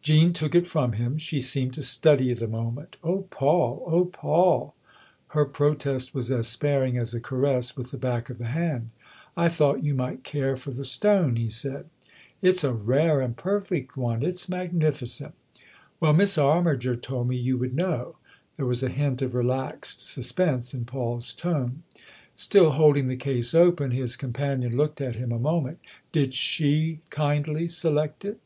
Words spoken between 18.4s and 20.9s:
There was a hint of relaxed suspense in